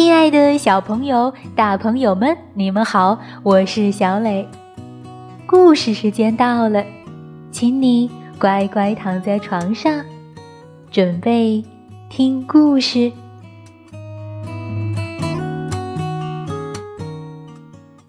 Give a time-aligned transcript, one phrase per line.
[0.00, 4.48] 亲爱的小朋友、大朋友们，你们好，我是小磊。
[5.44, 6.82] 故事时间到了，
[7.50, 10.02] 请你乖乖躺在床上，
[10.90, 11.62] 准备
[12.08, 13.12] 听故事。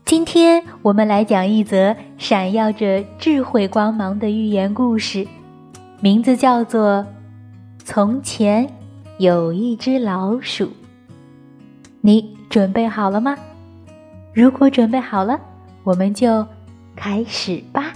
[0.05, 5.27] 今天我们来讲一则闪耀着智慧光芒的寓言故事，
[5.99, 6.99] 名字叫做
[7.83, 8.69] 《从前
[9.17, 10.67] 有一只老鼠》。
[12.01, 13.35] 你准备好了吗？
[14.33, 15.39] 如果准备好了，
[15.83, 16.45] 我们就
[16.95, 17.93] 开始吧。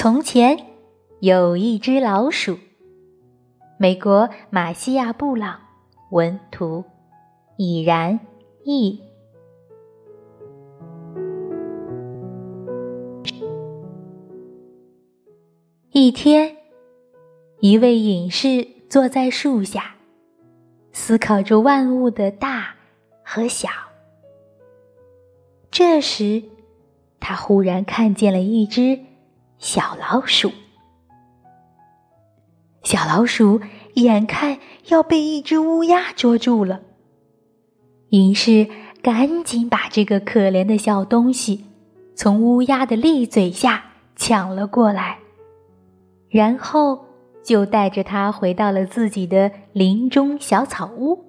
[0.00, 0.64] 从前
[1.18, 2.56] 有一只老鼠。
[3.78, 5.58] 美国马西亚·布朗
[6.12, 6.84] 文图，
[7.56, 8.20] 已然
[8.62, 9.00] 译。
[15.90, 16.56] 一天，
[17.58, 19.96] 一位隐士坐在树下，
[20.92, 22.76] 思考着万物的大
[23.24, 23.68] 和小。
[25.72, 26.44] 这时，
[27.18, 29.07] 他忽然看见了一只。
[29.58, 30.52] 小老鼠，
[32.84, 33.60] 小老鼠
[33.94, 36.80] 眼看要被一只乌鸦捉住了，
[38.10, 38.68] 于是
[39.02, 41.64] 赶紧把这个可怜的小东西
[42.14, 45.18] 从乌鸦的利嘴下抢了过来，
[46.30, 47.04] 然后
[47.42, 51.24] 就带着它回到了自己的林中小草屋。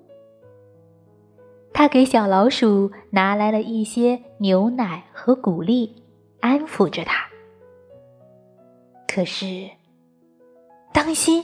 [1.74, 6.04] 他给小老鼠拿来了一些牛奶和谷粒，
[6.42, 7.29] 安抚着它。
[9.12, 9.68] 可是，
[10.94, 11.44] 当心！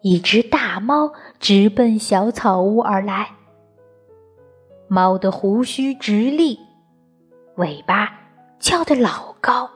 [0.00, 3.28] 一只大猫直奔小草屋而来。
[4.88, 6.58] 猫的胡须直立，
[7.56, 8.10] 尾巴
[8.58, 9.68] 翘得老高。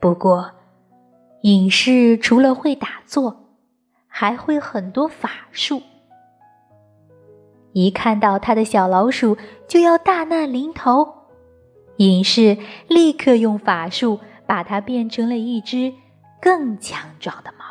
[0.00, 0.50] 不过，
[1.42, 3.54] 隐士除了会打坐，
[4.08, 5.80] 还会很多法术。
[7.72, 9.36] 一看到他的小老鼠，
[9.68, 11.19] 就要大难临头。
[12.00, 12.56] 隐士
[12.88, 15.92] 立刻用法术把它变成了一只
[16.40, 17.64] 更强壮的猫。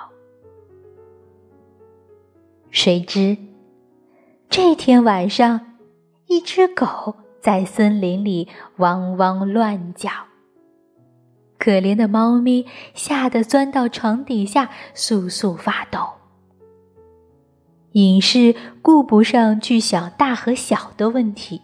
[2.70, 3.36] 谁知
[4.48, 5.78] 这天晚上，
[6.28, 8.48] 一只狗在森林里
[8.78, 10.12] 汪汪乱叫，
[11.58, 16.02] 可怜的猫咪吓得钻到床底下簌簌发抖。
[17.94, 21.64] 隐士顾不上去想大和小的问题，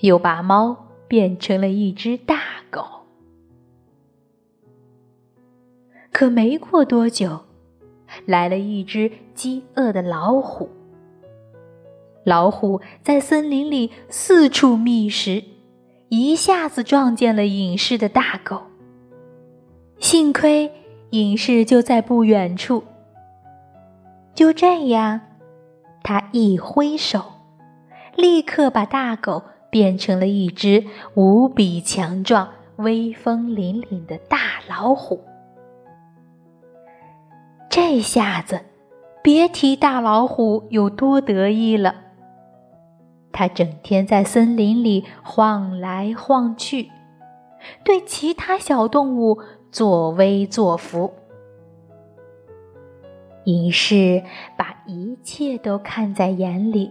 [0.00, 0.87] 又把猫。
[1.08, 2.38] 变成了一只大
[2.70, 2.84] 狗，
[6.12, 7.40] 可没过多久，
[8.26, 10.68] 来了一只饥饿的老虎。
[12.24, 15.42] 老虎在森林里四处觅食，
[16.10, 18.64] 一下子撞见了隐士的大狗。
[19.98, 20.70] 幸亏
[21.10, 22.84] 隐士就在不远处。
[24.34, 25.20] 就这样，
[26.02, 27.24] 他一挥手，
[28.14, 29.42] 立刻把大狗。
[29.70, 30.84] 变成了一只
[31.14, 35.22] 无比强壮、威风凛凛的大老虎。
[37.68, 38.60] 这下子，
[39.22, 41.94] 别提大老虎有多得意了。
[43.30, 46.90] 它整天在森林里晃来晃去，
[47.84, 49.38] 对其他小动物
[49.70, 51.12] 作威作福。
[53.44, 54.24] 隐士
[54.56, 56.90] 把一切都看在眼里。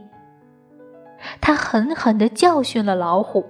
[1.41, 3.45] 他狠狠地教训了老虎：“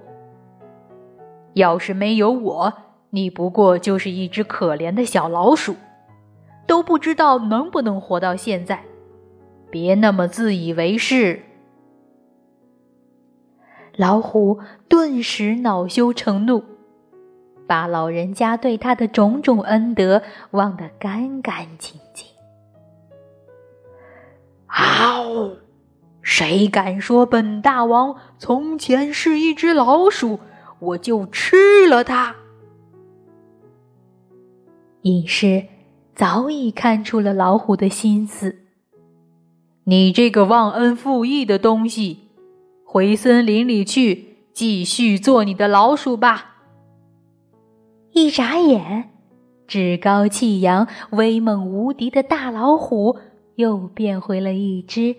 [1.54, 2.72] 要是没有我，
[3.10, 5.74] 你不过就是一只可怜的小老鼠，
[6.66, 8.82] 都不知道能不能活到现在。
[9.70, 11.42] 别那么自以为是。”
[13.96, 16.62] 老虎顿时恼羞成怒，
[17.66, 20.22] 把老人家对他的种种恩德
[20.52, 22.28] 忘得干干净净。
[24.68, 25.50] 嗷！
[26.30, 30.40] 谁敢说本大王从前是一只老鼠，
[30.78, 32.36] 我就吃了它。
[35.00, 35.64] 隐士
[36.14, 38.58] 早已看出了老虎的心思。
[39.84, 42.28] 你这个忘恩负义的东西，
[42.84, 46.56] 回森林里去，继续做你的老鼠吧。
[48.12, 49.08] 一眨眼，
[49.66, 53.16] 趾高气扬、威猛无敌的大老虎
[53.54, 55.16] 又变回了一只。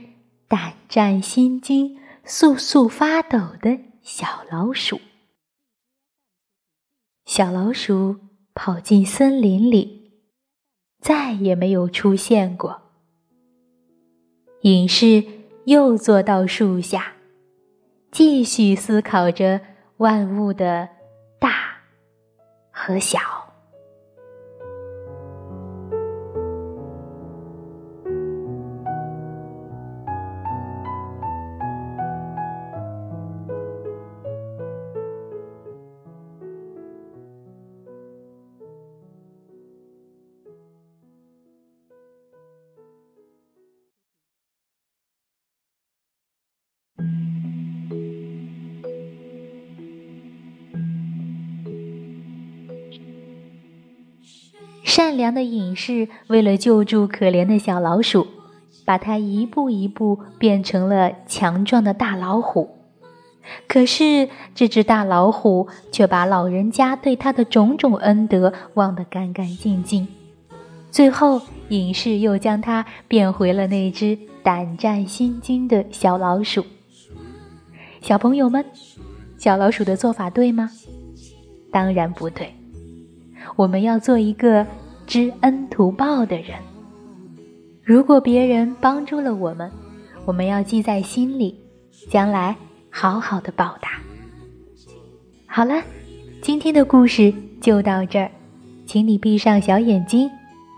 [0.49, 4.99] 胆战心惊、簌簌发抖的小老鼠。
[7.25, 8.19] 小老鼠
[8.55, 10.11] 跑进森林里，
[10.99, 12.81] 再也没有出现过。
[14.61, 15.23] 隐士
[15.65, 17.13] 又坐到树下，
[18.11, 19.61] 继续思考着
[19.97, 20.89] 万物的
[21.39, 21.77] 大
[22.71, 23.38] 和小。
[54.99, 58.27] 善良的隐士为了救助可怜的小老鼠，
[58.83, 62.69] 把它一步一步变成了强壮的大老虎。
[63.65, 70.05] 可是这只大老虎却把老人家对他的种种恩德忘得干干净净。
[70.91, 76.65] 最后，隐士又将它变回了那只胆战心惊的小老鼠。
[78.01, 78.65] 小朋友们，
[79.37, 80.69] 小老鼠的做法对吗？
[81.71, 82.53] 当然不对。
[83.55, 84.67] 我们要做一个
[85.09, 86.55] 知恩图报的人。
[87.83, 89.71] 如果别人帮助了我们，
[90.23, 91.59] 我们要记在心里，
[92.11, 92.55] 将来
[92.91, 93.99] 好好的报答。
[95.47, 95.81] 好了，
[96.43, 98.29] 今天的故事就到这儿，
[98.85, 100.29] 请你闭上小眼睛，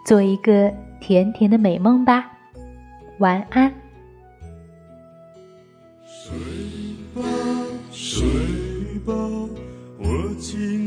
[0.06, 2.32] 做一个甜甜的美梦吧。
[3.20, 3.70] 晚安。
[6.06, 6.32] 睡
[7.14, 7.22] 吧，
[7.92, 8.26] 睡
[9.06, 9.14] 吧，
[10.00, 10.81] 我亲。